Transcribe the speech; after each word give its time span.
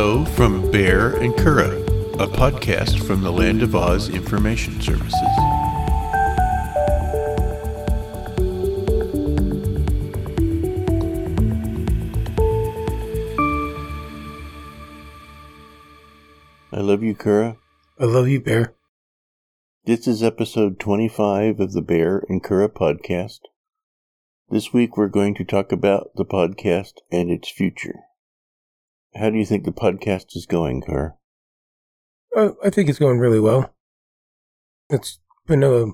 Hello 0.00 0.24
from 0.24 0.62
Baehr 0.70 1.20
and 1.20 1.34
Curadh, 1.34 1.84
a 2.20 2.28
podcast 2.28 3.04
from 3.04 3.20
the 3.20 3.32
Land 3.32 3.64
of 3.64 3.74
Oz 3.74 4.08
Information 4.08 4.80
Services. 4.80 5.12
I 16.70 16.80
love 16.80 17.02
you, 17.02 17.16
Curadh. 17.16 17.56
I 17.98 18.04
love 18.04 18.28
you, 18.28 18.40
Baehr. 18.40 18.74
This 19.84 20.06
is 20.06 20.22
episode 20.22 20.78
25 20.78 21.58
of 21.58 21.72
the 21.72 21.82
Baehr 21.82 22.22
and 22.28 22.40
Curadh 22.40 22.68
podcast. 22.68 23.40
This 24.48 24.72
week 24.72 24.96
we're 24.96 25.08
going 25.08 25.34
to 25.34 25.44
talk 25.44 25.72
about 25.72 26.12
the 26.14 26.24
podcast 26.24 26.98
and 27.10 27.32
its 27.32 27.50
future. 27.50 28.04
How 29.18 29.30
do 29.30 29.38
you 29.38 29.44
think 29.44 29.64
the 29.64 29.72
podcast 29.72 30.36
is 30.36 30.46
going, 30.46 30.82
Kerr? 30.82 31.16
Uh, 32.36 32.50
I 32.64 32.70
think 32.70 32.88
it's 32.88 33.00
going 33.00 33.18
really 33.18 33.40
well. 33.40 33.74
It's 34.90 35.18
been 35.46 35.64
a, 35.64 35.86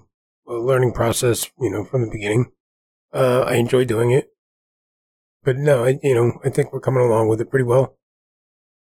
a 0.47 0.53
learning 0.53 0.93
process, 0.93 1.51
you 1.59 1.71
know, 1.71 1.85
from 1.85 2.03
the 2.03 2.11
beginning. 2.11 2.53
Uh, 3.15 3.41
I 3.41 3.55
enjoy 3.55 3.87
doing 3.87 4.11
it, 4.11 4.31
but 5.43 5.57
no, 5.57 5.85
I, 5.85 5.99
you 6.03 6.15
know, 6.15 6.39
I 6.45 6.51
think 6.51 6.73
we're 6.73 6.81
coming 6.81 7.03
along 7.03 7.29
with 7.29 7.41
it 7.41 7.51
pretty 7.51 7.65
well. 7.65 7.97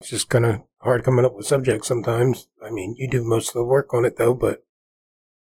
It's 0.00 0.10
just 0.10 0.28
kind 0.28 0.44
of 0.44 0.60
hard 0.80 1.04
coming 1.04 1.24
up 1.24 1.34
with 1.34 1.46
subjects 1.46 1.88
sometimes. 1.88 2.48
I 2.62 2.70
mean, 2.70 2.96
you 2.98 3.08
do 3.08 3.24
most 3.24 3.48
of 3.48 3.54
the 3.54 3.64
work 3.64 3.94
on 3.94 4.04
it 4.04 4.18
though, 4.18 4.34
but 4.34 4.64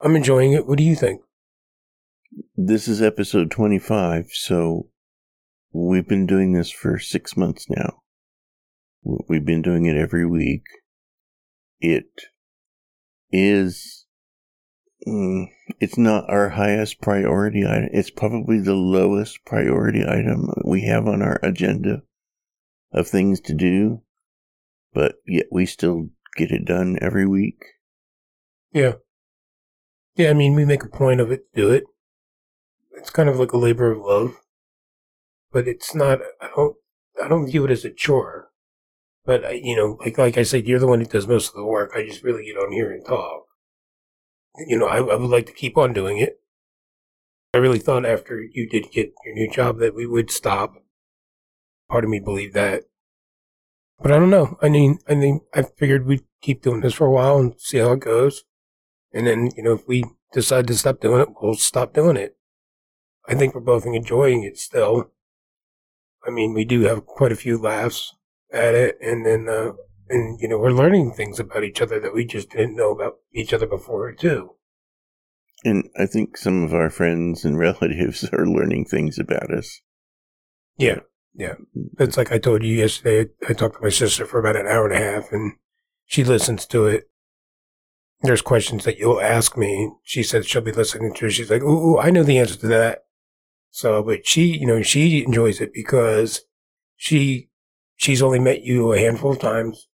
I'm 0.01 0.15
enjoying 0.15 0.53
it. 0.53 0.67
What 0.67 0.79
do 0.79 0.85
you 0.85 0.95
think? 0.95 1.23
This 2.55 2.87
is 2.87 3.03
episode 3.03 3.51
25, 3.51 4.29
so 4.33 4.91
we've 5.73 6.07
been 6.07 6.27
doing 6.27 6.53
this 6.53 6.71
for 6.71 6.99
six 6.99 7.37
months 7.37 7.67
now. 7.69 8.03
We've 9.29 9.45
been 9.45 9.63
doing 9.63 9.87
it 9.87 9.97
every 9.97 10.27
week. 10.27 10.65
It 11.79 12.11
is, 13.31 14.07
mm, 15.07 15.47
it's 15.79 15.97
not 15.97 16.29
our 16.29 16.51
highest 16.51 17.01
priority 17.01 17.65
item. 17.65 17.91
It's 17.93 18.11
probably 18.11 18.59
the 18.59 18.75
lowest 18.75 19.45
priority 19.45 20.03
item 20.03 20.49
we 20.65 20.83
have 20.87 21.07
on 21.07 21.23
our 21.23 21.39
agenda 21.43 22.03
of 22.93 23.07
things 23.07 23.41
to 23.43 23.55
do, 23.55 24.03
but 24.93 25.17
yet 25.25 25.47
we 25.53 25.67
still 25.67 26.09
get 26.37 26.51
it 26.51 26.65
done 26.65 26.99
every 27.01 27.27
week. 27.27 27.63
Yeah. 28.73 28.95
Yeah, 30.17 30.31
I 30.31 30.35
mean, 30.35 30.55
we 30.55 30.65
make 30.65 30.83
a 30.83 30.89
point 30.89 31.21
of 31.21 31.31
it 31.31 31.45
to 31.55 31.61
do 31.61 31.71
it. 31.71 31.85
It's 32.93 33.11
kind 33.11 33.29
of 33.29 33.39
like 33.39 33.53
a 33.53 33.59
labor 33.59 33.93
of 33.93 33.99
love, 33.99 34.41
but 35.53 35.69
it's 35.69 35.95
not, 35.95 36.21
I 36.41 36.49
don't, 36.57 36.77
I 37.23 37.29
don't 37.29 37.47
view 37.47 37.67
it 37.67 37.71
as 37.71 37.85
a 37.85 37.91
chore. 37.91 38.51
But 39.27 39.45
uh, 39.45 39.49
you 39.51 39.77
know, 39.77 39.99
like 40.01 40.17
like 40.17 40.39
I 40.39 40.45
said, 40.45 40.67
you're 40.67 40.79
the 40.79 40.87
one 40.87 41.01
who 41.01 41.07
does 41.07 41.27
most 41.27 41.49
of 41.49 41.57
the 41.57 41.65
work. 41.65 41.93
I 41.95 42.07
just 42.07 42.23
really 42.23 42.45
get 42.45 42.57
on 42.57 42.73
here 42.73 42.93
and 42.93 43.05
talk. 43.05 43.47
You 44.67 44.79
know, 44.79 44.87
I, 44.87 44.99
I 44.99 45.17
would 45.17 45.31
like 45.31 45.47
to 45.47 45.53
keep 45.53 45.77
on 45.77 45.93
doing 45.93 46.19
it. 46.19 46.41
I 47.53 47.59
really 47.59 47.81
thought 47.81 48.07
after 48.07 48.41
you 48.41 48.69
did 48.69 48.93
get 48.93 49.13
your 49.25 49.35
new 49.35 49.51
job 49.51 49.79
that 49.81 49.95
we 49.95 50.07
would 50.07 50.31
stop. 50.31 50.75
Part 51.91 52.05
of 52.05 52.11
me 52.11 52.21
believed 52.21 52.55
that, 52.55 52.85
but 54.01 54.11
I 54.13 54.19
don't 54.19 54.31
know. 54.31 54.59
I 54.61 54.69
mean, 54.69 54.99
I 55.09 55.15
mean, 55.15 55.41
I 55.55 55.63
figured 55.63 56.07
we'd 56.07 56.25
keep 56.41 56.63
doing 56.63 56.81
this 56.81 56.95
for 56.95 57.07
a 57.07 57.11
while 57.13 57.39
and 57.39 57.55
see 57.59 57.79
how 57.79 57.93
it 57.93 58.01
goes, 58.01 58.45
and 59.13 59.27
then 59.27 59.51
you 59.57 59.63
know, 59.63 59.73
if 59.73 59.87
we 59.87 60.05
decide 60.33 60.67
to 60.69 60.75
stop 60.75 61.01
doing 61.01 61.23
it, 61.23 61.29
we'll 61.41 61.55
stop 61.55 61.93
doing 61.95 62.17
it. 62.17 62.37
I 63.29 63.35
think 63.35 63.55
we're 63.55 63.61
both 63.61 63.87
enjoying 63.87 64.45
it 64.45 64.59
still. 64.59 65.13
I 66.27 66.31
mean, 66.31 66.55
we 66.55 66.65
do 66.65 66.83
have 66.83 67.07
quite 67.07 67.33
a 67.33 67.37
few 67.37 67.57
laughs 67.57 68.13
at 68.57 68.75
it, 68.75 68.99
and 69.01 69.25
then 69.25 69.49
uh, 69.49 69.73
and 70.09 70.41
you 70.41 70.49
know 70.49 70.59
we're 70.59 70.71
learning 70.71 71.13
things 71.13 71.39
about 71.39 71.65
each 71.65 71.81
other 71.81 72.01
that 72.01 72.15
we 72.15 72.25
just 72.25 72.51
didn't 72.51 72.77
know 72.77 72.91
about 72.91 73.17
each 73.33 73.53
other 73.53 73.67
before 73.67 74.13
too. 74.13 74.53
And 75.65 75.89
I 75.99 76.07
think 76.07 76.37
some 76.37 76.65
of 76.65 76.75
our 76.75 76.91
friends 76.91 77.45
and 77.45 77.59
relatives 77.59 78.25
are 78.33 78.47
learning 78.47 78.87
things 78.87 79.19
about 79.19 79.53
us. 79.53 79.81
Yeah, 80.79 81.01
yeah. 81.35 81.55
It's 81.99 82.17
like 82.17 82.33
I 82.33 82.39
told 82.39 82.63
you 82.63 82.75
yesterday. 82.75 83.31
I 83.49 83.53
talked 83.53 83.77
to 83.77 83.83
my 83.83 83.91
sister 83.91 84.27
for 84.27 84.39
about 84.39 84.57
an 84.57 84.67
hour 84.67 84.87
and 84.87 84.95
a 84.95 85.05
half, 85.05 85.33
and 85.33 85.55
she 86.05 86.25
listens 86.25 86.67
to 86.67 86.87
it. 86.87 87.11
There's 88.23 88.43
questions 88.43 88.85
that 88.85 88.99
you'll 88.99 89.21
ask 89.21 89.57
me. 89.57 89.91
She 90.03 90.23
said 90.23 90.47
she'll 90.47 90.63
be 90.63 90.73
listening 90.73 91.15
to. 91.15 91.27
It. 91.27 91.31
She's 91.31 91.51
like, 91.51 91.63
"Ooh, 91.63 91.99
I 91.99 92.11
know 92.11 92.23
the 92.23 92.39
answer 92.39 92.57
to 92.57 92.67
that." 92.69 93.05
So, 93.71 94.03
but 94.03 94.27
she, 94.27 94.57
you 94.57 94.67
know, 94.67 94.81
she 94.83 95.25
enjoys 95.25 95.61
it 95.61 95.75
because 95.75 96.43
she 96.97 97.51
she's 97.97 98.23
only 98.23 98.39
met 98.39 98.63
you 98.63 98.93
a 98.93 98.99
handful 98.99 99.33
of 99.33 99.39
times. 99.39 99.89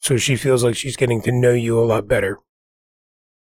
So 0.00 0.16
she 0.16 0.36
feels 0.36 0.64
like 0.64 0.76
she's 0.76 0.96
getting 0.96 1.22
to 1.22 1.32
know 1.32 1.52
you 1.52 1.78
a 1.78 1.84
lot 1.84 2.08
better. 2.08 2.38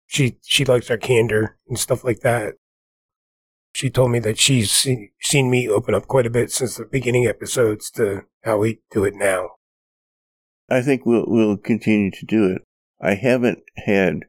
She, 0.07 0.39
she 0.43 0.65
likes 0.65 0.91
our 0.91 0.97
candor 0.97 1.59
and 1.69 1.79
stuff 1.79 2.05
like 2.05 2.21
that. 2.21 2.55
She 3.75 3.91
told 3.91 4.11
me 4.11 4.21
that 4.21 4.39
she's 4.39 4.71
seen, 4.71 5.11
seen 5.21 5.51
me 5.51 5.69
open 5.69 5.95
up 5.95 6.07
quite 6.07 6.27
a 6.27 6.31
bit 6.31 6.51
since 6.51 6.77
the 6.77 6.87
beginning 6.87 7.27
episodes 7.27 7.91
to 7.93 8.23
how 8.43 8.59
we 8.59 8.81
do 8.91 9.05
it 9.05 9.15
now. 9.15 9.51
I 10.71 10.81
think 10.81 11.05
we'll, 11.05 11.27
we'll 11.27 11.59
continue 11.59 12.11
to 12.13 12.27
do 12.27 12.47
it. 12.47 12.63
I 13.01 13.15
haven't 13.15 13.59
had 13.77 14.21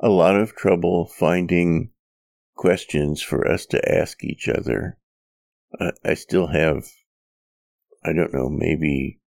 a 0.00 0.08
lot 0.08 0.34
of 0.36 0.56
trouble 0.56 1.06
finding 1.06 1.90
questions 2.56 3.22
for 3.22 3.46
us 3.46 3.66
to 3.66 3.88
ask 3.88 4.24
each 4.24 4.48
other. 4.48 4.98
I 6.04 6.14
still 6.14 6.48
have 6.48 6.86
I 8.04 8.12
don't 8.12 8.32
know, 8.32 8.48
maybe 8.48 9.20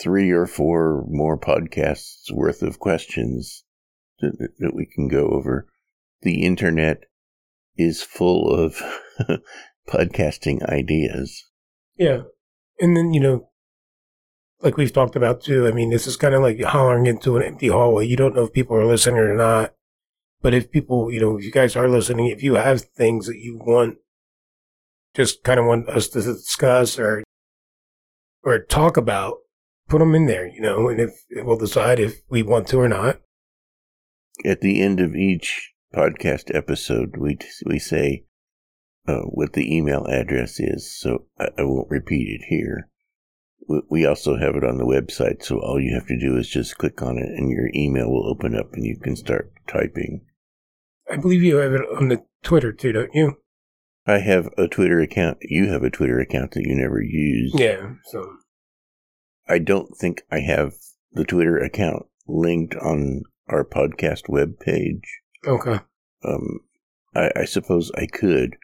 three 0.00 0.30
or 0.30 0.46
four 0.46 1.04
more 1.08 1.38
podcasts 1.38 2.30
worth 2.32 2.62
of 2.62 2.78
questions 2.78 3.64
that, 4.20 4.50
that 4.58 4.74
we 4.74 4.86
can 4.86 5.08
go 5.08 5.28
over. 5.28 5.68
The 6.22 6.44
internet 6.44 7.04
is 7.76 8.02
full 8.02 8.50
of 8.50 8.82
podcasting 9.88 10.62
ideas. 10.68 11.44
Yeah. 11.96 12.22
And 12.80 12.96
then, 12.96 13.14
you 13.14 13.20
know, 13.20 13.50
like 14.60 14.76
we've 14.76 14.92
talked 14.92 15.16
about 15.16 15.42
too, 15.42 15.66
I 15.66 15.72
mean, 15.72 15.90
this 15.90 16.06
is 16.06 16.16
kind 16.16 16.34
of 16.34 16.42
like 16.42 16.60
hollering 16.62 17.06
into 17.06 17.36
an 17.36 17.42
empty 17.42 17.68
hallway. 17.68 18.06
You 18.06 18.16
don't 18.16 18.34
know 18.34 18.44
if 18.44 18.52
people 18.52 18.76
are 18.76 18.86
listening 18.86 19.18
or 19.18 19.36
not. 19.36 19.74
But 20.44 20.52
if 20.52 20.70
people, 20.70 21.10
you 21.10 21.20
know, 21.20 21.38
if 21.38 21.44
you 21.44 21.50
guys 21.50 21.74
are 21.74 21.88
listening, 21.88 22.26
if 22.26 22.42
you 22.42 22.56
have 22.56 22.82
things 22.82 23.26
that 23.26 23.38
you 23.38 23.56
want, 23.56 23.96
just 25.14 25.42
kind 25.42 25.58
of 25.58 25.64
want 25.64 25.88
us 25.88 26.08
to 26.08 26.20
discuss 26.20 26.98
or 26.98 27.23
or 28.44 28.58
talk 28.58 28.96
about, 28.96 29.38
put 29.88 29.98
them 29.98 30.14
in 30.14 30.26
there, 30.26 30.46
you 30.46 30.60
know, 30.60 30.88
and 30.88 31.00
if 31.00 31.24
we'll 31.30 31.56
decide 31.56 31.98
if 31.98 32.20
we 32.28 32.42
want 32.42 32.68
to 32.68 32.78
or 32.78 32.88
not. 32.88 33.20
At 34.44 34.60
the 34.60 34.82
end 34.82 35.00
of 35.00 35.14
each 35.14 35.72
podcast 35.94 36.54
episode, 36.54 37.16
we 37.16 37.38
we 37.64 37.78
say 37.78 38.24
uh, 39.06 39.22
what 39.22 39.52
the 39.52 39.74
email 39.74 40.06
address 40.06 40.58
is, 40.58 40.98
so 40.98 41.26
I, 41.38 41.48
I 41.58 41.62
won't 41.62 41.90
repeat 41.90 42.28
it 42.28 42.46
here. 42.48 42.88
We 43.88 44.04
also 44.04 44.36
have 44.36 44.56
it 44.56 44.64
on 44.64 44.76
the 44.76 44.84
website, 44.84 45.42
so 45.42 45.58
all 45.58 45.80
you 45.80 45.94
have 45.94 46.06
to 46.08 46.18
do 46.18 46.36
is 46.36 46.48
just 46.48 46.76
click 46.76 47.00
on 47.00 47.16
it, 47.16 47.28
and 47.28 47.50
your 47.50 47.70
email 47.74 48.10
will 48.10 48.28
open 48.28 48.54
up, 48.54 48.74
and 48.74 48.84
you 48.84 48.98
can 48.98 49.16
start 49.16 49.52
typing. 49.66 50.22
I 51.10 51.16
believe 51.16 51.42
you 51.42 51.56
have 51.56 51.72
it 51.72 51.82
on 51.96 52.08
the 52.08 52.22
Twitter 52.42 52.72
too, 52.72 52.92
don't 52.92 53.14
you? 53.14 53.38
I 54.06 54.18
have 54.18 54.48
a 54.58 54.68
Twitter 54.68 55.00
account. 55.00 55.38
You 55.40 55.68
have 55.68 55.82
a 55.82 55.90
Twitter 55.90 56.20
account 56.20 56.52
that 56.52 56.66
you 56.66 56.74
never 56.74 57.02
use. 57.02 57.52
Yeah, 57.54 57.94
so 58.04 58.36
I 59.48 59.58
don't 59.58 59.96
think 59.96 60.22
I 60.30 60.40
have 60.40 60.72
the 61.12 61.24
Twitter 61.24 61.58
account 61.58 62.06
linked 62.26 62.74
on 62.76 63.22
our 63.48 63.64
podcast 63.64 64.28
web 64.28 64.58
page. 64.58 65.20
Okay. 65.46 65.80
Um, 66.22 66.60
I, 67.14 67.30
I 67.36 67.44
suppose 67.44 67.90
I 67.96 68.06
could. 68.06 68.56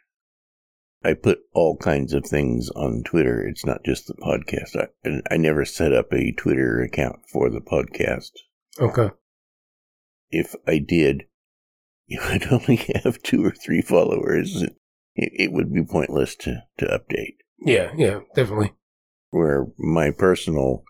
I 1.03 1.15
put 1.15 1.39
all 1.53 1.77
kinds 1.77 2.13
of 2.13 2.25
things 2.25 2.69
on 2.75 3.01
Twitter. 3.03 3.43
It's 3.47 3.65
not 3.65 3.83
just 3.83 4.05
the 4.05 4.13
podcast. 4.13 4.75
I, 4.75 5.21
I 5.33 5.37
never 5.37 5.65
set 5.65 5.93
up 5.93 6.13
a 6.13 6.31
Twitter 6.33 6.81
account 6.81 7.21
for 7.27 7.49
the 7.49 7.61
podcast. 7.61 8.31
Okay. 8.79 9.09
If 10.29 10.55
I 10.67 10.77
did, 10.77 11.23
you 12.05 12.19
would 12.29 12.51
only 12.51 12.75
have 13.03 13.23
two 13.23 13.43
or 13.43 13.51
three 13.51 13.81
followers 13.81 14.63
it, 15.15 15.31
it 15.33 15.51
would 15.51 15.73
be 15.73 15.83
pointless 15.83 16.35
to, 16.37 16.63
to 16.77 16.85
update. 16.85 17.35
Yeah, 17.59 17.91
yeah, 17.95 18.19
definitely. 18.35 18.73
Where 19.29 19.67
my 19.77 20.11
personal 20.11 20.83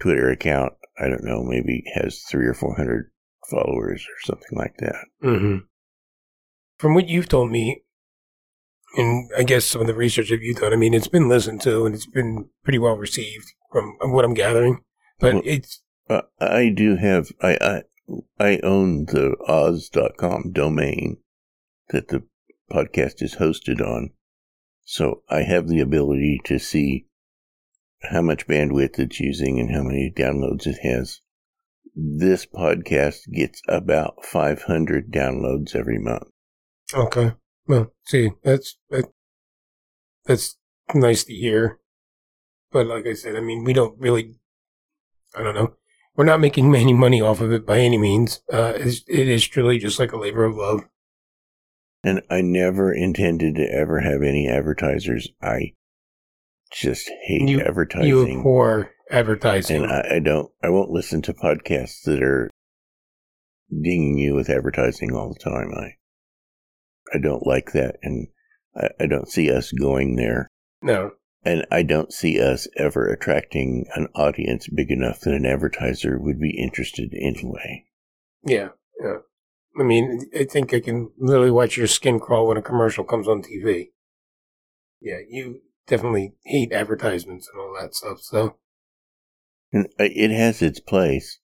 Twitter 0.00 0.30
account, 0.30 0.72
I 0.98 1.08
don't 1.08 1.24
know, 1.24 1.42
maybe 1.42 1.84
has 1.94 2.20
three 2.20 2.46
or 2.46 2.54
four 2.54 2.76
hundred 2.76 3.10
followers 3.50 4.04
or 4.08 4.20
something 4.24 4.58
like 4.58 4.76
that. 4.78 5.04
Mm-hmm. 5.22 5.58
From 6.78 6.94
what 6.94 7.08
you've 7.08 7.28
told 7.28 7.50
me, 7.50 7.82
and 8.96 9.30
I 9.36 9.42
guess 9.42 9.64
some 9.64 9.80
of 9.80 9.86
the 9.86 9.94
research 9.94 10.30
that 10.30 10.40
you've 10.40 10.58
done, 10.58 10.72
I 10.72 10.76
mean, 10.76 10.94
it's 10.94 11.08
been 11.08 11.28
listened 11.28 11.60
to 11.62 11.86
and 11.86 11.94
it's 11.94 12.06
been 12.06 12.48
pretty 12.64 12.78
well 12.78 12.96
received 12.96 13.52
from 13.70 13.96
what 14.02 14.24
I'm 14.24 14.34
gathering. 14.34 14.80
But 15.18 15.34
well, 15.34 15.42
it's. 15.44 15.82
Uh, 16.10 16.22
I 16.40 16.68
do 16.68 16.96
have, 16.96 17.30
I, 17.40 17.56
I, 17.60 17.82
I 18.38 18.60
own 18.62 19.06
the 19.06 19.36
Oz.com 19.46 20.52
domain 20.52 21.18
that 21.90 22.08
the 22.08 22.24
podcast 22.72 23.22
is 23.22 23.36
hosted 23.36 23.80
on. 23.80 24.10
So 24.84 25.22
I 25.28 25.42
have 25.42 25.68
the 25.68 25.80
ability 25.80 26.40
to 26.44 26.58
see 26.58 27.06
how 28.02 28.22
much 28.22 28.46
bandwidth 28.46 28.98
it's 28.98 29.20
using 29.20 29.60
and 29.60 29.74
how 29.74 29.82
many 29.82 30.12
downloads 30.14 30.66
it 30.66 30.78
has. 30.82 31.20
This 31.94 32.46
podcast 32.46 33.30
gets 33.32 33.60
about 33.68 34.24
500 34.24 35.12
downloads 35.12 35.76
every 35.76 35.98
month. 35.98 36.24
Okay. 36.94 37.32
Well, 37.66 37.92
see, 38.04 38.32
that's 38.42 38.76
that, 38.90 39.06
that's 40.24 40.56
nice 40.94 41.24
to 41.24 41.32
hear. 41.32 41.78
But 42.70 42.86
like 42.86 43.06
I 43.06 43.14
said, 43.14 43.36
I 43.36 43.40
mean, 43.40 43.64
we 43.64 43.72
don't 43.72 43.98
really. 44.00 44.34
I 45.36 45.42
don't 45.42 45.54
know. 45.54 45.74
We're 46.16 46.24
not 46.24 46.40
making 46.40 46.74
any 46.74 46.92
money 46.92 47.20
off 47.20 47.40
of 47.40 47.52
it 47.52 47.66
by 47.66 47.78
any 47.78 47.98
means. 47.98 48.42
Uh, 48.52 48.72
it 48.76 49.28
is 49.28 49.46
truly 49.46 49.78
just 49.78 49.98
like 49.98 50.12
a 50.12 50.18
labor 50.18 50.44
of 50.44 50.56
love. 50.56 50.84
And 52.04 52.22
I 52.30 52.40
never 52.40 52.92
intended 52.92 53.54
to 53.56 53.62
ever 53.72 54.00
have 54.00 54.22
any 54.22 54.48
advertisers. 54.48 55.28
I 55.40 55.74
just 56.72 57.08
hate 57.26 57.48
You- 57.48 57.60
advertising. 57.60 58.08
You 58.08 58.38
abhor 58.38 58.90
advertising. 59.10 59.82
and 59.84 59.92
I, 59.92 60.16
I 60.16 60.18
don't 60.18 60.50
I 60.62 60.70
won't 60.70 60.90
listen 60.90 61.22
to 61.22 61.34
podcasts 61.34 62.02
that 62.04 62.22
are 62.22 62.50
dinging 63.70 64.18
you 64.18 64.34
with 64.34 64.50
advertising 64.50 65.14
all 65.14 65.32
the 65.32 65.38
time. 65.38 65.70
I 65.74 65.96
I 67.14 67.18
don't 67.18 67.46
like 67.46 67.72
that 67.72 67.96
and 68.02 68.28
I, 68.74 68.88
I 69.00 69.06
don't 69.06 69.28
see 69.28 69.50
us 69.52 69.70
going 69.72 70.16
there. 70.16 70.48
no. 70.82 71.12
And 71.44 71.66
I 71.72 71.82
don't 71.82 72.12
see 72.12 72.40
us 72.40 72.68
ever 72.76 73.08
attracting 73.08 73.86
an 73.96 74.06
audience 74.14 74.68
big 74.68 74.92
enough 74.92 75.18
that 75.22 75.34
an 75.34 75.44
advertiser 75.44 76.16
would 76.16 76.38
be 76.38 76.56
interested 76.56 77.12
anyway. 77.20 77.84
Yeah. 78.46 78.68
Yeah. 79.02 79.16
I 79.78 79.82
mean, 79.82 80.30
I 80.38 80.44
think 80.44 80.74
I 80.74 80.80
can 80.80 81.10
literally 81.18 81.50
watch 81.50 81.76
your 81.76 81.86
skin 81.86 82.20
crawl 82.20 82.46
when 82.46 82.56
a 82.56 82.62
commercial 82.62 83.04
comes 83.04 83.26
on 83.26 83.42
TV. 83.42 83.90
Yeah, 85.00 85.18
you 85.28 85.62
definitely 85.86 86.34
hate 86.44 86.72
advertisements 86.72 87.48
and 87.52 87.60
all 87.60 87.74
that 87.80 87.94
stuff. 87.94 88.20
So 88.20 88.56
uh, 89.74 89.84
it 89.98 90.30
has 90.30 90.60
its 90.62 90.80
place. 90.80 91.38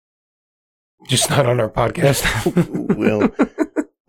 just 1.07 1.29
not 1.29 1.45
on 1.45 1.59
our 1.59 1.69
podcast. 1.69 2.25
Well, 2.95 3.29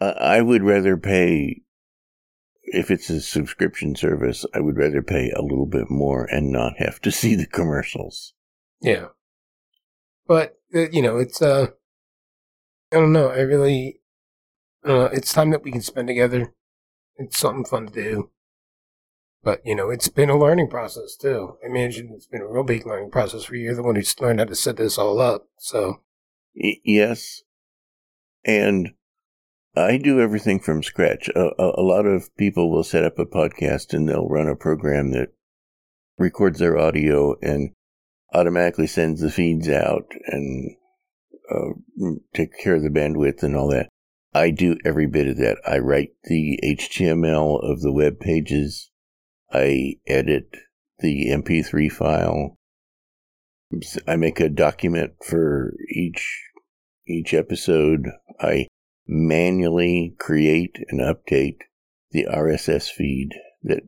I 0.00 0.38
I 0.38 0.40
would 0.40 0.62
rather 0.62 0.96
pay 0.96 1.62
if 2.62 2.90
it's 2.90 3.10
a 3.10 3.20
subscription 3.20 3.94
service, 3.94 4.44
I 4.54 4.60
would 4.60 4.76
rather 4.76 5.02
pay 5.02 5.30
a 5.30 5.42
little 5.42 5.66
bit 5.66 5.90
more 5.90 6.24
and 6.24 6.50
not 6.50 6.74
have 6.78 7.00
to 7.02 7.12
see 7.12 7.34
the 7.34 7.46
commercials. 7.46 8.34
Yeah. 8.80 9.06
But, 10.26 10.56
uh, 10.74 10.88
you 10.90 11.00
know, 11.02 11.16
it's, 11.18 11.40
uh, 11.40 11.68
I 12.92 12.96
don't 12.96 13.12
know. 13.12 13.28
I 13.28 13.38
really, 13.40 14.00
uh, 14.84 15.10
it's 15.12 15.32
time 15.32 15.50
that 15.50 15.62
we 15.62 15.72
can 15.72 15.82
spend 15.82 16.08
together. 16.08 16.52
It's 17.16 17.38
something 17.38 17.64
fun 17.64 17.86
to 17.86 17.92
do. 17.92 18.30
But, 19.42 19.60
you 19.64 19.76
know, 19.76 19.90
it's 19.90 20.08
been 20.08 20.28
a 20.28 20.36
learning 20.36 20.68
process 20.68 21.16
too. 21.16 21.56
I 21.62 21.68
imagine 21.68 22.10
it's 22.12 22.26
been 22.26 22.42
a 22.42 22.48
real 22.48 22.64
big 22.64 22.84
learning 22.84 23.12
process 23.12 23.44
for 23.44 23.54
you. 23.54 23.66
You're 23.66 23.76
the 23.76 23.82
one 23.82 23.94
who's 23.94 24.20
learned 24.20 24.40
how 24.40 24.46
to 24.46 24.56
set 24.56 24.76
this 24.76 24.98
all 24.98 25.20
up. 25.20 25.46
So, 25.58 26.00
yes. 26.54 27.42
And 28.44 28.90
I 29.76 29.98
do 29.98 30.20
everything 30.20 30.58
from 30.58 30.82
scratch. 30.82 31.28
A, 31.36 31.50
a, 31.58 31.80
a 31.80 31.82
lot 31.82 32.06
of 32.06 32.34
people 32.36 32.72
will 32.72 32.82
set 32.82 33.04
up 33.04 33.18
a 33.18 33.24
podcast 33.24 33.94
and 33.94 34.08
they'll 34.08 34.28
run 34.28 34.48
a 34.48 34.56
program 34.56 35.12
that 35.12 35.28
records 36.18 36.58
their 36.58 36.76
audio 36.76 37.36
and 37.40 37.70
automatically 38.34 38.86
sends 38.86 39.20
the 39.20 39.30
feeds 39.30 39.68
out 39.68 40.06
and 40.26 40.76
uh, 41.50 42.10
take 42.34 42.58
care 42.58 42.74
of 42.74 42.82
the 42.82 42.88
bandwidth 42.88 43.42
and 43.42 43.56
all 43.56 43.68
that. 43.68 43.88
I 44.36 44.50
do 44.50 44.76
every 44.84 45.06
bit 45.06 45.28
of 45.28 45.38
that. 45.38 45.56
I 45.66 45.78
write 45.78 46.10
the 46.24 46.60
HTML 46.62 47.58
of 47.62 47.80
the 47.80 47.90
web 47.90 48.20
pages. 48.20 48.90
I 49.50 49.94
edit 50.06 50.54
the 50.98 51.30
MP3 51.30 51.90
file. 51.90 52.58
I 54.06 54.16
make 54.16 54.38
a 54.38 54.50
document 54.50 55.12
for 55.24 55.72
each 55.88 56.50
each 57.08 57.32
episode. 57.32 58.10
I 58.38 58.66
manually 59.06 60.14
create 60.18 60.76
and 60.90 61.00
update 61.00 61.60
the 62.10 62.26
RSS 62.30 62.90
feed 62.90 63.30
that 63.62 63.84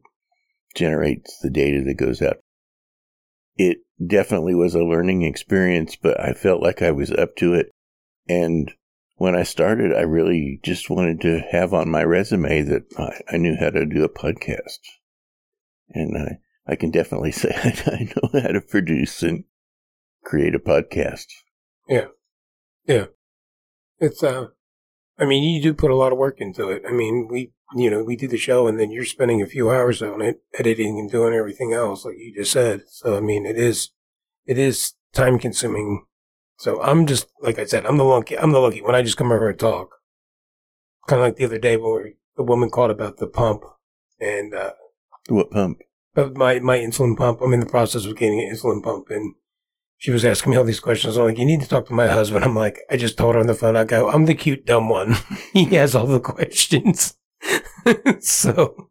generates 0.74 1.38
the 1.40 1.50
data 1.50 1.82
that 1.84 1.98
goes 1.98 2.22
out. 2.22 2.38
It 3.56 3.78
definitely 4.04 4.54
was 4.54 4.74
a 4.74 4.82
learning 4.82 5.24
experience, 5.24 5.94
but 5.94 6.18
I 6.18 6.32
felt 6.32 6.62
like 6.62 6.80
I 6.80 6.92
was 6.92 7.10
up 7.10 7.36
to 7.36 7.52
it. 7.52 7.70
And 8.30 8.72
when 9.18 9.34
I 9.34 9.42
started, 9.42 9.92
I 9.92 10.02
really 10.02 10.60
just 10.62 10.88
wanted 10.88 11.20
to 11.22 11.40
have 11.50 11.74
on 11.74 11.90
my 11.90 12.04
resume 12.04 12.62
that 12.62 12.84
I, 12.96 13.34
I 13.34 13.36
knew 13.36 13.56
how 13.58 13.70
to 13.70 13.84
do 13.84 14.04
a 14.04 14.08
podcast. 14.08 14.78
And 15.90 16.16
I, 16.16 16.38
I 16.72 16.76
can 16.76 16.90
definitely 16.90 17.32
say 17.32 17.52
I 17.54 18.08
know 18.14 18.40
how 18.40 18.48
to 18.48 18.60
produce 18.60 19.22
and 19.22 19.44
create 20.24 20.54
a 20.54 20.60
podcast. 20.60 21.26
Yeah. 21.88 22.06
Yeah. 22.86 23.06
It's, 23.98 24.22
uh, 24.22 24.46
I 25.18 25.24
mean, 25.24 25.42
you 25.42 25.60
do 25.60 25.74
put 25.74 25.90
a 25.90 25.96
lot 25.96 26.12
of 26.12 26.18
work 26.18 26.40
into 26.40 26.68
it. 26.68 26.84
I 26.88 26.92
mean, 26.92 27.26
we, 27.28 27.52
you 27.74 27.90
know, 27.90 28.04
we 28.04 28.14
do 28.14 28.28
the 28.28 28.36
show 28.36 28.68
and 28.68 28.78
then 28.78 28.92
you're 28.92 29.04
spending 29.04 29.42
a 29.42 29.46
few 29.46 29.68
hours 29.68 30.00
on 30.00 30.22
it, 30.22 30.42
editing 30.56 30.98
and 30.98 31.10
doing 31.10 31.34
everything 31.34 31.72
else, 31.72 32.04
like 32.04 32.14
you 32.18 32.32
just 32.34 32.52
said. 32.52 32.82
So, 32.86 33.16
I 33.16 33.20
mean, 33.20 33.46
it 33.46 33.56
is, 33.56 33.90
it 34.46 34.58
is 34.58 34.94
time 35.12 35.40
consuming. 35.40 36.04
So 36.58 36.82
I'm 36.82 37.06
just, 37.06 37.28
like 37.40 37.58
I 37.60 37.64
said, 37.64 37.86
I'm 37.86 37.98
the 37.98 38.04
lucky, 38.04 38.36
I'm 38.36 38.50
the 38.50 38.58
lucky 38.58 38.82
when 38.82 38.96
I 38.96 39.02
just 39.02 39.16
come 39.16 39.30
over 39.30 39.48
and 39.48 39.58
talk. 39.58 39.94
Kind 41.06 41.22
of 41.22 41.26
like 41.26 41.36
the 41.36 41.44
other 41.44 41.58
day 41.58 41.76
where 41.76 42.10
the 42.36 42.42
woman 42.42 42.68
called 42.68 42.90
about 42.90 43.18
the 43.18 43.28
pump 43.28 43.62
and, 44.20 44.52
uh, 44.52 44.72
What 45.28 45.52
pump? 45.52 45.78
my, 46.16 46.58
my 46.58 46.78
insulin 46.78 47.16
pump, 47.16 47.40
I'm 47.40 47.52
in 47.52 47.60
the 47.60 47.66
process 47.66 48.04
of 48.04 48.16
getting 48.16 48.40
an 48.40 48.52
insulin 48.52 48.82
pump 48.82 49.06
and 49.08 49.36
she 49.98 50.10
was 50.10 50.24
asking 50.24 50.50
me 50.50 50.56
all 50.56 50.64
these 50.64 50.80
questions. 50.80 51.16
I'm 51.16 51.26
like, 51.26 51.38
you 51.38 51.44
need 51.44 51.60
to 51.60 51.68
talk 51.68 51.86
to 51.86 51.94
my 51.94 52.08
husband. 52.08 52.44
I'm 52.44 52.56
like, 52.56 52.80
I 52.90 52.96
just 52.96 53.16
told 53.16 53.36
her 53.36 53.40
on 53.40 53.46
the 53.46 53.54
phone, 53.54 53.76
I 53.76 53.84
go, 53.84 54.10
I'm 54.10 54.26
the 54.26 54.34
cute 54.34 54.66
dumb 54.66 54.88
one. 54.88 55.14
he 55.52 55.64
has 55.76 55.94
all 55.94 56.06
the 56.06 56.18
questions. 56.18 57.16
so, 58.20 58.90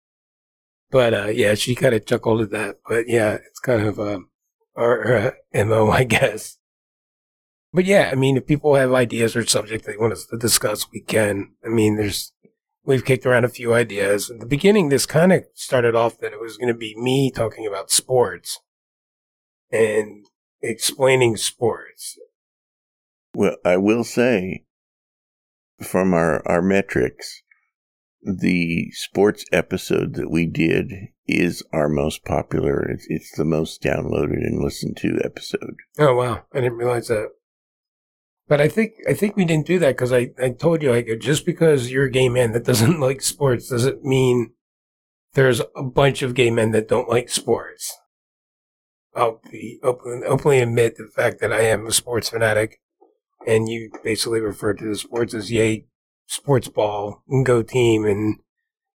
but, 0.90 1.14
uh, 1.14 1.26
yeah, 1.26 1.54
she 1.54 1.76
kind 1.76 1.94
of 1.94 2.06
chuckled 2.06 2.40
at 2.40 2.50
that. 2.50 2.80
But 2.88 3.08
yeah, 3.08 3.34
it's 3.34 3.60
kind 3.60 3.82
of, 3.82 4.00
um, 4.00 4.30
our 4.76 5.16
uh, 5.16 5.64
MO, 5.64 5.90
I 5.90 6.04
guess. 6.04 6.58
But 7.72 7.84
yeah, 7.84 8.08
I 8.10 8.14
mean, 8.14 8.36
if 8.36 8.46
people 8.46 8.74
have 8.74 8.92
ideas 8.92 9.36
or 9.36 9.44
subject 9.44 9.84
they 9.84 9.96
want 9.96 10.12
us 10.12 10.26
to 10.26 10.38
discuss, 10.38 10.90
we 10.90 11.00
can. 11.00 11.52
I 11.64 11.68
mean, 11.68 11.96
there's, 11.96 12.32
we've 12.84 13.04
kicked 13.04 13.26
around 13.26 13.44
a 13.44 13.50
few 13.50 13.74
ideas. 13.74 14.30
At 14.30 14.40
the 14.40 14.46
beginning, 14.46 14.88
this 14.88 15.06
kind 15.06 15.32
of 15.32 15.44
started 15.54 15.94
off 15.94 16.18
that 16.20 16.32
it 16.32 16.40
was 16.40 16.56
going 16.56 16.72
to 16.72 16.78
be 16.78 16.94
me 16.96 17.30
talking 17.30 17.66
about 17.66 17.90
sports 17.90 18.60
and 19.70 20.24
explaining 20.62 21.36
sports. 21.36 22.18
Well, 23.34 23.56
I 23.64 23.76
will 23.76 24.04
say 24.04 24.64
from 25.82 26.14
our, 26.14 26.42
our 26.48 26.62
metrics, 26.62 27.42
the 28.22 28.90
sports 28.92 29.44
episode 29.52 30.14
that 30.14 30.30
we 30.30 30.46
did 30.46 30.92
is 31.26 31.62
our 31.72 31.88
most 31.88 32.24
popular. 32.24 32.82
It's, 32.88 33.06
it's 33.08 33.36
the 33.36 33.44
most 33.44 33.82
downloaded 33.82 34.44
and 34.44 34.62
listened 34.62 34.96
to 34.98 35.20
episode. 35.24 35.76
Oh 35.98 36.14
wow, 36.14 36.44
I 36.52 36.60
didn't 36.60 36.78
realize 36.78 37.08
that. 37.08 37.30
But 38.48 38.60
I 38.60 38.68
think 38.68 38.92
I 39.08 39.14
think 39.14 39.36
we 39.36 39.44
didn't 39.44 39.66
do 39.66 39.78
that 39.80 39.96
because 39.96 40.12
I, 40.12 40.30
I 40.40 40.50
told 40.50 40.82
you 40.82 40.92
like 40.92 41.08
just 41.20 41.44
because 41.44 41.90
you're 41.90 42.04
a 42.04 42.10
gay 42.10 42.28
man 42.28 42.52
that 42.52 42.64
doesn't 42.64 43.00
like 43.00 43.22
sports 43.22 43.68
doesn't 43.68 44.04
mean 44.04 44.52
there's 45.34 45.60
a 45.74 45.82
bunch 45.82 46.22
of 46.22 46.34
gay 46.34 46.50
men 46.50 46.70
that 46.70 46.88
don't 46.88 47.08
like 47.08 47.28
sports. 47.28 47.96
I'll 49.14 49.40
be 49.50 49.78
open, 49.82 50.22
openly 50.26 50.60
admit 50.60 50.96
the 50.96 51.08
fact 51.14 51.40
that 51.40 51.52
I 51.52 51.60
am 51.60 51.86
a 51.86 51.92
sports 51.92 52.28
fanatic, 52.28 52.80
and 53.46 53.68
you 53.68 53.90
basically 54.04 54.40
refer 54.40 54.74
to 54.74 54.84
the 54.84 54.96
sports 54.96 55.34
as 55.34 55.50
yay 55.50 55.86
sports 56.26 56.68
ball 56.68 57.22
and 57.28 57.46
go 57.46 57.62
team 57.62 58.04
and 58.04 58.38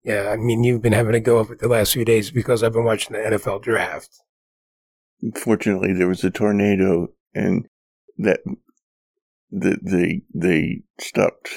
yeah, 0.04 0.30
I 0.30 0.36
mean 0.36 0.64
you've 0.64 0.82
been 0.82 0.92
having 0.92 1.12
to 1.12 1.20
go 1.20 1.38
up 1.38 1.50
it 1.50 1.58
the 1.58 1.68
last 1.68 1.92
few 1.92 2.04
days 2.04 2.30
because 2.30 2.62
I've 2.62 2.72
been 2.72 2.84
watching 2.84 3.12
the 3.12 3.18
NFL 3.18 3.62
draft. 3.62 4.10
Fortunately, 5.36 5.92
there 5.92 6.08
was 6.08 6.22
a 6.22 6.30
tornado 6.30 7.08
and 7.34 7.66
that 8.16 8.40
the, 9.50 9.78
they, 9.82 10.22
they 10.34 10.82
stopped 11.00 11.48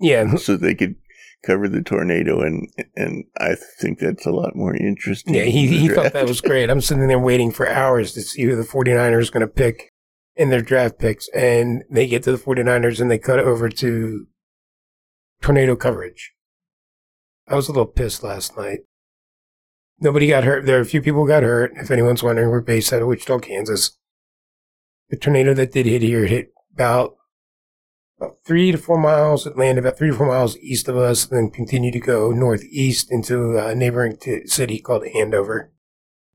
Yeah, 0.00 0.34
so 0.36 0.56
they 0.56 0.74
could 0.74 0.96
cover 1.44 1.68
the 1.68 1.82
tornado 1.82 2.40
and, 2.40 2.68
and 2.96 3.24
I 3.38 3.54
think 3.80 3.98
that's 3.98 4.26
a 4.26 4.32
lot 4.32 4.56
more 4.56 4.74
interesting. 4.74 5.34
Yeah, 5.34 5.44
he, 5.44 5.66
he 5.66 5.88
thought 5.88 6.12
that 6.12 6.26
was 6.28 6.40
great. 6.40 6.70
I'm 6.70 6.80
sitting 6.80 7.06
there 7.06 7.18
waiting 7.18 7.50
for 7.50 7.68
hours 7.68 8.12
to 8.12 8.22
see 8.22 8.42
who 8.42 8.56
the 8.56 8.62
49ers 8.62 9.28
are 9.28 9.32
going 9.32 9.46
to 9.46 9.52
pick 9.52 9.92
in 10.34 10.50
their 10.50 10.62
draft 10.62 10.98
picks. 10.98 11.28
And 11.34 11.82
they 11.90 12.06
get 12.06 12.22
to 12.24 12.32
the 12.32 12.38
49ers 12.38 13.00
and 13.00 13.10
they 13.10 13.18
cut 13.18 13.38
over 13.38 13.68
to 13.68 14.26
tornado 15.40 15.76
coverage. 15.76 16.32
I 17.48 17.54
was 17.54 17.68
a 17.68 17.72
little 17.72 17.86
pissed 17.86 18.22
last 18.22 18.56
night. 18.56 18.80
Nobody 20.00 20.28
got 20.28 20.44
hurt. 20.44 20.66
There 20.66 20.78
are 20.78 20.82
a 20.82 20.86
few 20.86 21.00
people 21.00 21.26
got 21.26 21.42
hurt. 21.42 21.72
If 21.76 21.90
anyone's 21.90 22.22
wondering, 22.22 22.50
we're 22.50 22.60
based 22.60 22.92
out 22.92 23.02
of 23.02 23.08
Wichita, 23.08 23.38
Kansas. 23.38 23.96
The 25.08 25.16
tornado 25.16 25.54
that 25.54 25.72
did 25.72 25.86
hit 25.86 26.02
here 26.02 26.26
hit 26.26 26.52
about, 26.74 27.16
about 28.18 28.38
three 28.44 28.72
to 28.72 28.78
four 28.78 28.98
miles. 28.98 29.46
It 29.46 29.56
landed 29.56 29.84
about 29.84 29.96
three 29.96 30.10
to 30.10 30.16
four 30.16 30.26
miles 30.26 30.58
east 30.58 30.88
of 30.88 30.96
us, 30.96 31.24
then 31.24 31.50
continued 31.50 31.92
to 31.92 32.00
go 32.00 32.32
northeast 32.32 33.10
into 33.10 33.56
a 33.56 33.74
neighboring 33.74 34.16
t- 34.16 34.46
city 34.46 34.80
called 34.80 35.04
Andover. 35.04 35.72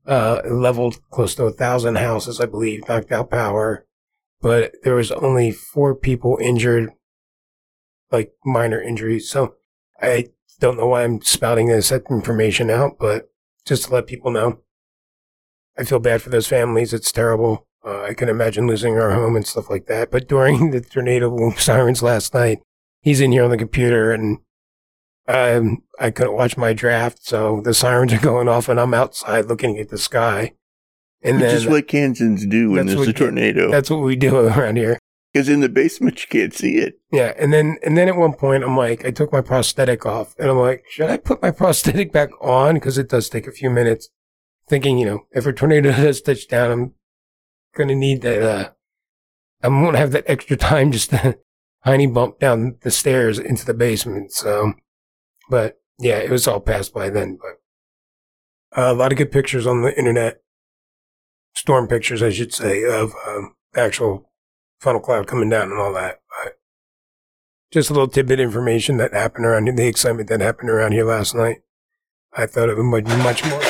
Uh, 0.04 0.40
leveled 0.50 0.98
close 1.10 1.34
to 1.36 1.44
a 1.44 1.52
thousand 1.52 1.96
houses, 1.96 2.40
I 2.40 2.46
believe, 2.46 2.88
knocked 2.88 3.12
out 3.12 3.30
power, 3.30 3.86
but 4.40 4.72
there 4.82 4.96
was 4.96 5.12
only 5.12 5.52
four 5.52 5.94
people 5.94 6.38
injured, 6.42 6.90
like 8.10 8.32
minor 8.44 8.82
injuries. 8.82 9.30
So 9.30 9.54
I 10.00 10.30
don't 10.62 10.78
know 10.78 10.86
why 10.86 11.02
I'm 11.02 11.20
spouting 11.20 11.66
this 11.66 11.90
information 11.90 12.70
out, 12.70 12.96
but 12.98 13.28
just 13.66 13.86
to 13.86 13.94
let 13.94 14.06
people 14.06 14.30
know. 14.30 14.60
I 15.76 15.84
feel 15.84 15.98
bad 15.98 16.22
for 16.22 16.30
those 16.30 16.46
families. 16.46 16.94
It's 16.94 17.10
terrible. 17.10 17.66
Uh, 17.84 18.02
I 18.02 18.14
can 18.14 18.28
imagine 18.28 18.68
losing 18.68 18.96
our 18.96 19.10
home 19.10 19.34
and 19.34 19.46
stuff 19.46 19.68
like 19.68 19.86
that. 19.86 20.12
But 20.12 20.28
during 20.28 20.70
the 20.70 20.80
tornado 20.80 21.50
sirens 21.56 22.02
last 22.02 22.32
night, 22.32 22.60
he's 23.00 23.20
in 23.20 23.32
here 23.32 23.42
on 23.44 23.50
the 23.50 23.56
computer 23.56 24.12
and 24.12 24.38
um, 25.26 25.82
I 25.98 26.12
couldn't 26.12 26.34
watch 26.34 26.56
my 26.56 26.72
draft. 26.72 27.26
So 27.26 27.60
the 27.64 27.74
sirens 27.74 28.12
are 28.12 28.20
going 28.20 28.48
off 28.48 28.68
and 28.68 28.78
I'm 28.78 28.94
outside 28.94 29.46
looking 29.46 29.78
at 29.78 29.88
the 29.88 29.98
sky. 29.98 30.52
And 31.22 31.36
Which 31.36 31.48
then, 31.48 31.56
is 31.56 31.66
what 31.66 31.88
Kansans 31.88 32.46
do 32.46 32.72
when 32.72 32.86
there's 32.86 33.08
a 33.08 33.12
tornado. 33.12 33.70
That's 33.70 33.90
what 33.90 34.02
we 34.02 34.14
do 34.14 34.36
around 34.48 34.76
here. 34.76 34.98
Because 35.32 35.48
in 35.48 35.60
the 35.60 35.68
basement 35.68 36.20
you 36.20 36.28
can't 36.28 36.52
see 36.52 36.76
it. 36.76 37.00
Yeah, 37.10 37.32
and 37.38 37.52
then 37.52 37.78
and 37.82 37.96
then 37.96 38.08
at 38.08 38.16
one 38.16 38.34
point 38.34 38.64
I'm 38.64 38.76
like, 38.76 39.04
I 39.04 39.10
took 39.10 39.32
my 39.32 39.40
prosthetic 39.40 40.04
off, 40.04 40.34
and 40.38 40.50
I'm 40.50 40.58
like, 40.58 40.84
should 40.88 41.08
I 41.08 41.16
put 41.16 41.40
my 41.40 41.50
prosthetic 41.62 42.12
back 42.12 42.30
on? 42.40 42.74
Because 42.74 42.98
it 42.98 43.08
does 43.08 43.28
take 43.28 43.46
a 43.46 43.52
few 43.52 43.70
minutes. 43.70 44.10
Thinking, 44.68 44.98
you 44.98 45.06
know, 45.06 45.26
if 45.32 45.46
a 45.46 45.52
tornado 45.52 45.90
does 45.92 46.20
touch 46.20 46.48
down, 46.48 46.70
I'm 46.70 46.94
gonna 47.76 47.94
need 47.94 48.20
that. 48.22 48.42
Uh, 48.42 48.70
I'm 49.62 49.82
gonna 49.82 49.98
have 49.98 50.12
that 50.12 50.24
extra 50.26 50.56
time 50.56 50.92
just 50.92 51.10
to 51.10 51.38
tiny 51.84 52.06
bump 52.06 52.38
down 52.38 52.76
the 52.82 52.90
stairs 52.90 53.38
into 53.38 53.64
the 53.64 53.74
basement. 53.74 54.32
So, 54.32 54.74
but 55.48 55.80
yeah, 55.98 56.18
it 56.18 56.30
was 56.30 56.46
all 56.46 56.60
passed 56.60 56.92
by 56.92 57.08
then. 57.08 57.38
But 57.40 58.80
uh, 58.80 58.92
a 58.92 58.94
lot 58.94 59.12
of 59.12 59.18
good 59.18 59.32
pictures 59.32 59.66
on 59.66 59.82
the 59.82 59.96
internet, 59.96 60.42
storm 61.54 61.88
pictures, 61.88 62.22
I 62.22 62.30
should 62.30 62.52
say, 62.52 62.84
of 62.84 63.14
um, 63.26 63.54
actual 63.74 64.31
funnel 64.82 65.00
cloud 65.00 65.28
coming 65.28 65.48
down 65.48 65.70
and 65.70 65.78
all 65.78 65.94
that. 65.94 66.20
But 66.42 66.58
just 67.72 67.88
a 67.88 67.92
little 67.92 68.08
tidbit 68.08 68.40
information 68.40 68.96
that 68.96 69.14
happened 69.14 69.46
around 69.46 69.66
here, 69.66 69.76
the 69.76 69.86
excitement 69.86 70.28
that 70.28 70.40
happened 70.40 70.70
around 70.70 70.92
here 70.92 71.04
last 71.04 71.34
night. 71.34 71.58
I 72.34 72.46
thought 72.46 72.68
it 72.68 72.76
would 72.76 73.04
be 73.04 73.16
much 73.16 73.44
more. 73.44 73.62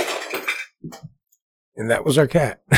And 1.76 1.90
that 1.90 2.04
was 2.04 2.16
our 2.16 2.26
cat. 2.26 2.62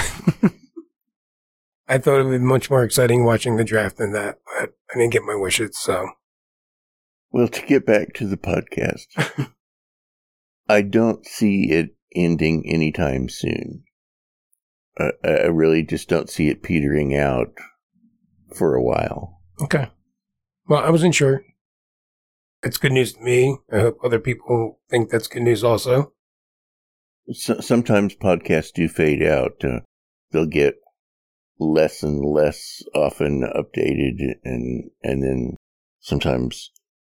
I 1.87 1.99
thought 1.99 2.21
it 2.21 2.25
would 2.25 2.41
be 2.41 2.45
much 2.45 2.71
more 2.71 2.83
exciting 2.83 3.25
watching 3.25 3.57
the 3.57 3.64
draft 3.64 3.99
than 3.99 4.12
that, 4.12 4.38
but 4.47 4.73
I 4.91 4.99
didn't 4.99 5.12
get 5.12 5.23
my 5.23 5.37
wishes, 5.37 5.79
so. 5.79 6.09
Well, 7.31 7.49
to 7.49 7.67
get 7.67 7.85
back 7.85 8.14
to 8.14 8.26
the 8.26 8.38
podcast, 8.38 9.53
I 10.69 10.83
don't 10.83 11.26
see 11.26 11.71
it 11.71 11.95
ending 12.14 12.64
anytime 12.67 13.29
soon. 13.29 13.85
Uh, 14.99 15.11
I 15.23 15.47
really 15.49 15.83
just 15.83 16.09
don't 16.09 16.31
see 16.31 16.49
it 16.49 16.62
petering 16.62 17.14
out 17.17 17.49
for 18.55 18.75
a 18.75 18.83
while. 18.83 19.41
Okay. 19.61 19.91
Well, 20.67 20.83
I 20.83 20.91
wasn't 20.91 21.15
sure. 21.15 21.45
It's 22.63 22.79
good 22.79 22.93
news 22.93 23.13
to 23.15 23.21
me. 23.21 23.59
I 23.73 23.81
hope 23.81 23.99
other 24.03 24.19
people 24.19 24.81
think 24.89 25.11
that's 25.11 25.29
good 25.29 25.43
news 25.43 25.63
also. 25.63 26.13
So, 27.33 27.61
sometimes 27.61 28.15
podcasts 28.15 28.73
do 28.73 28.89
fade 28.89 29.23
out. 29.23 29.63
Uh, 29.63 29.81
they'll 30.31 30.47
get 30.47 30.77
less 31.59 32.03
and 32.03 32.25
less 32.25 32.83
often 32.95 33.43
updated, 33.43 34.35
and 34.45 34.91
and 35.03 35.23
then 35.23 35.57
sometimes 36.01 36.71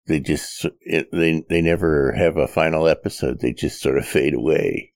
they 0.07 0.21
just 0.21 0.67
it, 0.81 1.09
they 1.13 1.45
they 1.49 1.63
never 1.63 2.13
have 2.13 2.37
a 2.37 2.49
final 2.49 2.87
episode. 2.87 3.41
They 3.41 3.53
just 3.53 3.81
sort 3.81 3.99
of 3.99 4.07
fade 4.07 4.35
away. 4.35 4.93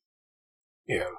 Yeah. 0.87 1.11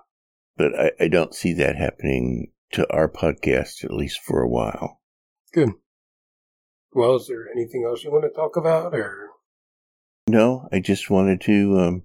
But 0.57 0.77
I, 0.77 0.91
I 1.01 1.07
don't 1.07 1.33
see 1.33 1.53
that 1.53 1.75
happening 1.75 2.51
to 2.73 2.89
our 2.91 3.09
podcast 3.09 3.83
at 3.83 3.91
least 3.91 4.19
for 4.25 4.41
a 4.41 4.49
while. 4.49 5.00
Good. 5.53 5.71
Well, 6.93 7.15
is 7.15 7.27
there 7.27 7.47
anything 7.49 7.85
else 7.85 8.03
you 8.03 8.11
want 8.11 8.23
to 8.23 8.29
talk 8.29 8.57
about, 8.57 8.93
or? 8.93 9.29
No, 10.27 10.67
I 10.71 10.79
just 10.79 11.09
wanted 11.09 11.41
to 11.41 11.79
um, 11.79 12.03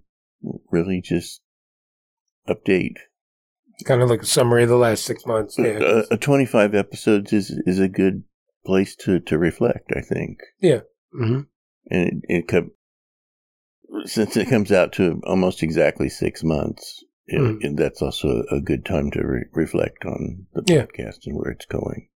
really 0.70 1.00
just 1.00 1.40
update. 2.48 2.96
Kind 3.84 4.02
of 4.02 4.08
like 4.08 4.22
a 4.22 4.26
summary 4.26 4.62
of 4.62 4.68
the 4.68 4.76
last 4.76 5.04
six 5.04 5.26
months. 5.26 5.58
Yeah. 5.58 5.78
Uh, 5.80 6.04
uh, 6.10 6.16
25 6.16 6.74
episodes 6.74 7.32
is 7.32 7.50
is 7.66 7.78
a 7.78 7.88
good 7.88 8.24
place 8.64 8.96
to, 8.96 9.20
to 9.20 9.38
reflect, 9.38 9.92
I 9.94 10.00
think. 10.00 10.38
Yeah. 10.60 10.80
Mm-hmm. 11.14 11.40
And 11.90 12.24
it, 12.28 12.44
it 12.52 12.64
since 14.04 14.36
it 14.36 14.48
comes 14.48 14.72
out 14.72 14.92
to 14.94 15.20
almost 15.24 15.62
exactly 15.62 16.08
six 16.08 16.42
months, 16.42 17.04
it, 17.26 17.40
mm. 17.40 17.76
that's 17.76 18.02
also 18.02 18.44
a 18.50 18.60
good 18.60 18.84
time 18.84 19.10
to 19.12 19.20
re- 19.20 19.44
reflect 19.52 20.04
on 20.04 20.46
the 20.54 20.62
podcast 20.62 20.96
yeah. 20.96 21.26
and 21.26 21.36
where 21.36 21.50
it's 21.50 21.66
going. 21.66 22.08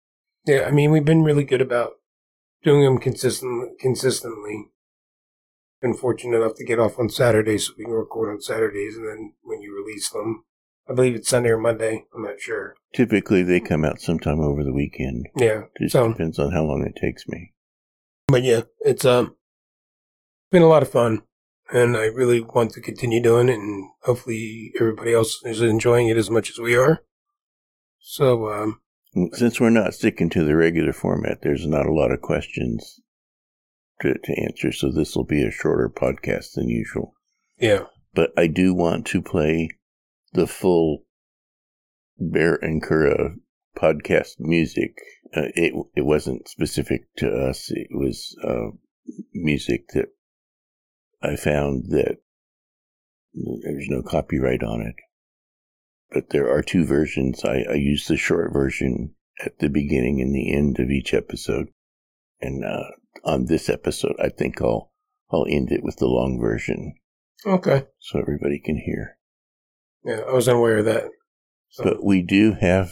Yeah, 0.48 0.64
I 0.66 0.70
mean, 0.70 0.90
we've 0.90 1.04
been 1.04 1.24
really 1.24 1.44
good 1.44 1.60
about 1.60 1.96
doing 2.62 2.82
them 2.82 2.96
consistently. 2.96 3.68
Consistently, 3.78 4.70
been 5.82 5.92
fortunate 5.92 6.38
enough 6.38 6.54
to 6.54 6.64
get 6.64 6.78
off 6.78 6.98
on 6.98 7.10
Saturdays, 7.10 7.66
so 7.66 7.74
we 7.76 7.84
can 7.84 7.92
record 7.92 8.30
on 8.30 8.40
Saturdays, 8.40 8.96
and 8.96 9.06
then 9.06 9.34
when 9.42 9.60
you 9.60 9.76
release 9.76 10.08
them, 10.08 10.44
I 10.88 10.94
believe 10.94 11.14
it's 11.14 11.28
Sunday 11.28 11.50
or 11.50 11.58
Monday. 11.58 12.06
I'm 12.14 12.22
not 12.22 12.40
sure. 12.40 12.74
Typically, 12.94 13.42
they 13.42 13.60
come 13.60 13.84
out 13.84 14.00
sometime 14.00 14.40
over 14.40 14.64
the 14.64 14.72
weekend. 14.72 15.26
Yeah, 15.36 15.64
just 15.78 15.92
so, 15.92 16.08
depends 16.08 16.38
on 16.38 16.52
how 16.52 16.64
long 16.64 16.82
it 16.82 16.98
takes 16.98 17.28
me. 17.28 17.52
But 18.28 18.42
yeah, 18.42 18.62
it's 18.80 19.04
um 19.04 19.36
been 20.50 20.62
a 20.62 20.66
lot 20.66 20.82
of 20.82 20.90
fun, 20.90 21.24
and 21.70 21.94
I 21.94 22.06
really 22.06 22.40
want 22.40 22.70
to 22.72 22.80
continue 22.80 23.20
doing 23.22 23.50
it, 23.50 23.58
and 23.58 23.90
hopefully 24.04 24.72
everybody 24.80 25.12
else 25.12 25.42
is 25.44 25.60
enjoying 25.60 26.08
it 26.08 26.16
as 26.16 26.30
much 26.30 26.48
as 26.48 26.58
we 26.58 26.74
are. 26.74 27.02
So 27.98 28.50
um, 28.50 28.80
since 29.32 29.60
we're 29.60 29.70
not 29.70 29.94
sticking 29.94 30.30
to 30.30 30.44
the 30.44 30.56
regular 30.56 30.92
format, 30.92 31.38
there's 31.42 31.66
not 31.66 31.86
a 31.86 31.92
lot 31.92 32.12
of 32.12 32.20
questions 32.20 33.00
to, 34.00 34.14
to 34.14 34.42
answer, 34.42 34.72
so 34.72 34.90
this 34.90 35.16
will 35.16 35.24
be 35.24 35.42
a 35.42 35.50
shorter 35.50 35.88
podcast 35.88 36.54
than 36.54 36.68
usual. 36.68 37.14
Yeah. 37.58 37.84
But 38.14 38.30
I 38.36 38.46
do 38.46 38.74
want 38.74 39.06
to 39.08 39.22
play 39.22 39.70
the 40.32 40.46
full 40.46 41.04
Baehr 42.20 42.58
and 42.60 42.82
Curadh 42.82 43.36
podcast 43.76 44.36
music. 44.38 44.98
Uh, 45.34 45.52
it 45.54 45.72
it 45.94 46.02
wasn't 46.02 46.48
specific 46.48 47.02
to 47.18 47.30
us. 47.30 47.70
It 47.70 47.88
was 47.90 48.36
uh, 48.42 48.70
music 49.32 49.88
that 49.94 50.06
I 51.22 51.36
found 51.36 51.90
that 51.90 52.18
there's 53.34 53.88
no 53.88 54.02
copyright 54.02 54.62
on 54.62 54.80
it 54.80 54.94
but 56.12 56.30
there 56.30 56.50
are 56.50 56.62
two 56.62 56.84
versions. 56.84 57.44
I, 57.44 57.64
I 57.70 57.74
use 57.74 58.06
the 58.06 58.16
short 58.16 58.52
version 58.52 59.14
at 59.44 59.58
the 59.58 59.68
beginning 59.68 60.20
and 60.20 60.34
the 60.34 60.54
end 60.54 60.78
of 60.78 60.90
each 60.90 61.14
episode. 61.14 61.68
And 62.40 62.64
uh, 62.64 62.84
on 63.24 63.46
this 63.46 63.68
episode, 63.68 64.14
I 64.22 64.28
think 64.28 64.60
I'll 64.62 64.92
I'll 65.30 65.46
end 65.48 65.70
it 65.70 65.82
with 65.82 65.96
the 65.96 66.06
long 66.06 66.38
version. 66.40 66.94
Okay. 67.46 67.84
So 67.98 68.18
everybody 68.18 68.60
can 68.64 68.78
hear. 68.78 69.18
Yeah, 70.04 70.20
I 70.28 70.32
was 70.32 70.48
unaware 70.48 70.78
of 70.78 70.84
that. 70.86 71.04
So. 71.70 71.84
But 71.84 72.04
we 72.04 72.22
do 72.22 72.54
have 72.60 72.90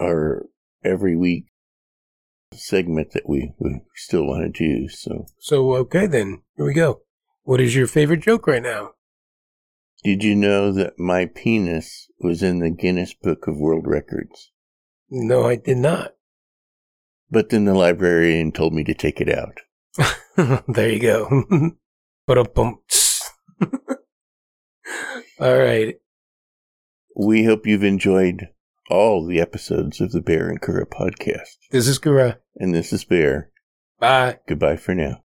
our 0.00 0.46
every 0.84 1.16
week 1.16 1.46
segment 2.52 3.12
that 3.12 3.28
we, 3.28 3.52
we 3.58 3.80
still 3.94 4.26
want 4.26 4.54
to 4.54 4.64
do. 4.64 4.88
So 4.88 5.26
So 5.38 5.74
okay 5.74 6.06
then. 6.06 6.42
Here 6.56 6.66
we 6.66 6.74
go. 6.74 7.00
What 7.44 7.60
is 7.60 7.74
your 7.74 7.86
favorite 7.86 8.20
joke 8.20 8.46
right 8.46 8.62
now? 8.62 8.90
Did 10.06 10.22
you 10.22 10.36
know 10.36 10.70
that 10.70 11.00
my 11.00 11.26
penis 11.26 12.08
was 12.20 12.40
in 12.40 12.60
the 12.60 12.70
Guinness 12.70 13.12
Book 13.12 13.48
of 13.48 13.56
World 13.56 13.88
Records? 13.88 14.52
No, 15.10 15.48
I 15.48 15.56
did 15.56 15.78
not. 15.78 16.12
But 17.28 17.48
then 17.48 17.64
the 17.64 17.74
librarian 17.74 18.52
told 18.52 18.72
me 18.72 18.84
to 18.84 18.94
take 18.94 19.20
it 19.20 19.28
out. 19.28 19.62
there 20.68 20.92
you 20.92 21.00
go. 21.00 21.72
but 22.24 22.38
a 22.38 22.44
bump. 22.44 22.82
All 25.40 25.58
right. 25.58 25.96
We 27.16 27.42
hope 27.42 27.66
you've 27.66 27.82
enjoyed 27.82 28.50
all 28.88 29.26
the 29.26 29.40
episodes 29.40 30.00
of 30.00 30.12
the 30.12 30.20
Baehr 30.20 30.48
and 30.48 30.62
Curadh 30.62 30.88
podcast. 30.88 31.56
This 31.72 31.88
is 31.88 31.98
Curadh. 31.98 32.36
And 32.54 32.72
this 32.72 32.92
is 32.92 33.04
Baehr. 33.04 33.46
Bye. 33.98 34.38
Goodbye 34.46 34.76
for 34.76 34.94
now. 34.94 35.24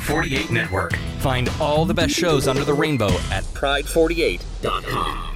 Pride 0.00 0.28
48 0.30 0.50
network. 0.50 0.96
Find 1.18 1.50
all 1.60 1.84
the 1.84 1.94
best 1.94 2.14
shows 2.14 2.48
under 2.48 2.64
the 2.64 2.74
rainbow 2.74 3.10
at 3.30 3.44
pride48.com. 3.54 5.29